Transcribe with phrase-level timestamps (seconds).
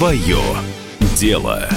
[0.00, 0.38] Свое
[1.14, 1.68] дело.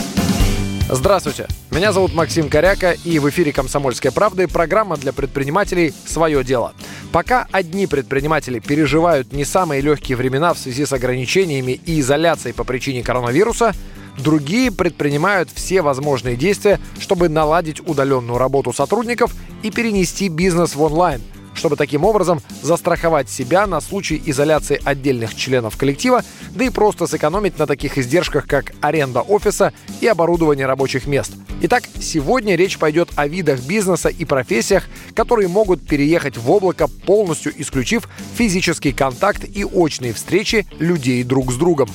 [0.90, 6.72] Здравствуйте, меня зовут Максим Коряка, и в эфире «Комсомольской правды» программа для предпринимателей «Свое дело».
[7.12, 12.64] Пока одни предприниматели переживают не самые легкие времена в связи с ограничениями и изоляцией по
[12.64, 13.73] причине коронавируса,
[14.18, 21.21] другие предпринимают все возможные действия, чтобы наладить удаленную работу сотрудников и перенести бизнес в онлайн–
[21.54, 27.57] чтобы таким образом застраховать себя на случай изоляции отдельных членов коллектива, да и просто сэкономить
[27.59, 31.33] на таких издержках, как аренда офиса и оборудование рабочих мест.
[31.61, 34.84] Итак, сегодня речь пойдет о видах бизнеса и профессиях,
[35.16, 41.56] которые могут переехать в облако, полностью исключив физический контакт и очные встречи людей друг с
[41.56, 41.90] другом.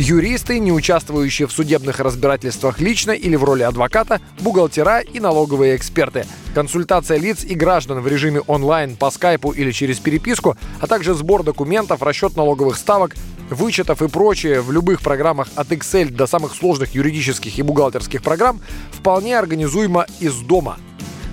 [0.00, 6.24] Юристы, не участвующие в судебных разбирательствах лично или в роли адвоката, бухгалтера и налоговые эксперты.
[6.54, 11.42] Консультация лиц и граждан в режиме онлайн по скайпу или через переписку, а также сбор
[11.42, 13.14] документов, расчет налоговых ставок,
[13.50, 18.62] вычетов и прочее в любых программах от Excel до самых сложных юридических и бухгалтерских программ
[18.92, 20.78] вполне организуемо из дома–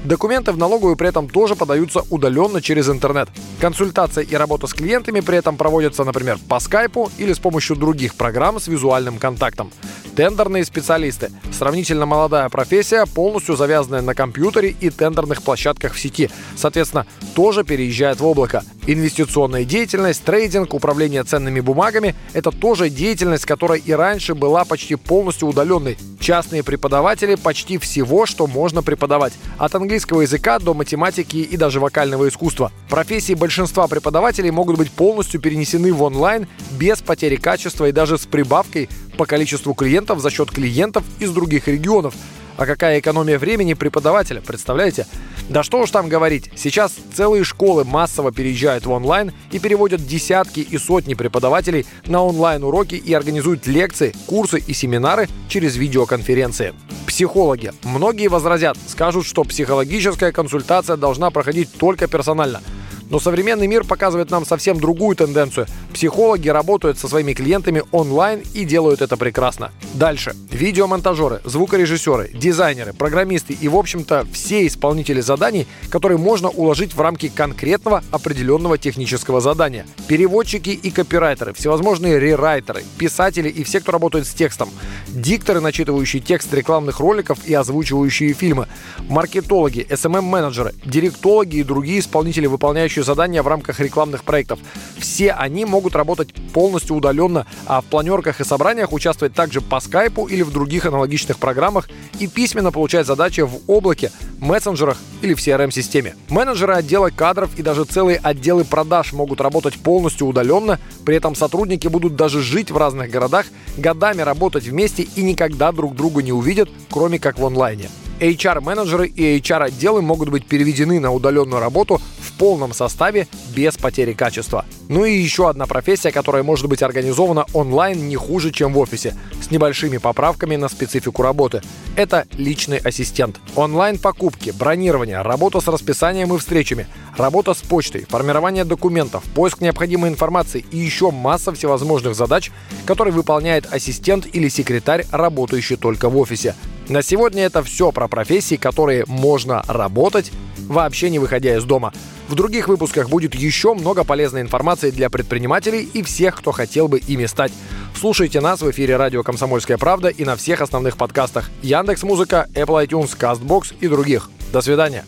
[0.07, 3.27] Документы в налоговую при этом тоже подаются удаленно через интернет.
[3.59, 8.15] Консультация и работа с клиентами при этом проводятся, например, по скайпу или с помощью других
[8.15, 9.69] программ с визуальным контактом.
[10.17, 11.31] Тендерные специалисты.
[11.51, 16.31] Сравнительно молодая профессия, полностью завязанная на компьютере и тендерных площадках в сети.
[16.55, 18.63] Соответственно, тоже переезжает в облако.
[18.87, 25.49] Инвестиционная деятельность, трейдинг, управление ценными бумагами– это тоже деятельность, которая и раньше была почти полностью
[25.49, 25.99] удаленной.
[26.19, 29.33] Частные преподаватели почти всего, что можно преподавать.
[29.59, 32.71] От английского языка до математики и даже вокального искусства.
[32.89, 38.25] Профессии большинства преподавателей могут быть полностью перенесены в онлайн без потери качества и даже с
[38.25, 42.13] прибавкой по количеству клиентов за счет клиентов из других регионов.
[42.55, 45.05] А какая экономия времени преподавателя, представляете?
[45.47, 50.61] Да что уж там говорить, сейчас целые школы массово переезжают в онлайн и переводят десятки
[50.61, 56.73] и сотни преподавателей на онлайн-уроки и организуют лекции, курсы и семинары через видеоконференции.
[57.05, 57.71] Психологи.
[57.83, 62.61] Многие возразят, скажут, что психологическая консультация должна проходить только персонально–
[63.09, 65.67] но современный мир показывает нам совсем другую тенденцию.
[65.93, 69.71] Психологи работают со своими клиентами онлайн и делают это прекрасно.
[69.93, 70.35] Дальше.
[70.51, 77.29] Видеомонтажеры, звукорежиссеры, дизайнеры, программисты и, в общем-то, все исполнители заданий, которые можно уложить в рамки
[77.29, 79.85] конкретного определенного технического задания.
[80.07, 84.69] Переводчики и копирайтеры, всевозможные рерайтеры, писатели и все, кто работает с текстом,
[85.07, 88.67] дикторы, начитывающие текст рекламных роликов и озвучивающие фильмы,
[89.09, 94.59] маркетологи, SMM-менеджеры, директологи и другие исполнители, выполняющие выполняющие задания в рамках рекламных проектов.
[94.97, 100.25] Все они могут работать полностью удаленно, а в планерках и собраниях участвовать также по скайпу
[100.25, 106.15] или в других аналогичных программах и письменно получать задачи в облаке, мессенджерах или в CRM-системе.
[106.29, 111.87] Менеджеры отдела кадров и даже целые отделы продаж могут работать полностью удаленно, при этом сотрудники
[111.87, 113.45] будут даже жить в разных городах,
[113.77, 117.89] годами работать вместе и никогда друг друга не увидят, кроме как в онлайне.
[118.19, 122.01] HR-менеджеры и HR-отделы могут быть переведены на удаленную работу
[122.37, 124.65] полном составе без потери качества.
[124.89, 129.15] Ну и еще одна профессия, которая может быть организована онлайн не хуже, чем в офисе,
[129.41, 131.61] с небольшими поправками на специфику работы.
[131.95, 133.39] Это личный ассистент.
[133.55, 136.87] Онлайн-покупки, бронирование, работа с расписанием и встречами,
[137.17, 142.51] работа с почтой, формирование документов, поиск необходимой информации и еще масса всевозможных задач,
[142.85, 146.55] которые выполняет ассистент или секретарь, работающий только в офисе.
[146.89, 150.31] На сегодня это все про профессии, которые можно работать,
[150.67, 151.93] вообще не выходя из дома.
[152.29, 156.99] В других выпусках будет еще много полезной информации для предпринимателей и всех, кто хотел бы
[156.99, 157.51] ими стать.
[157.93, 162.87] Слушайте нас в эфире радио «Комсомольская правда» и на всех основных подкастах Яндекс Музыка, Apple
[162.87, 164.29] iTunes, CastBox и других.
[164.53, 165.03] До свидания.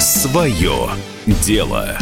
[0.00, 0.88] Свое
[1.26, 1.96] дело.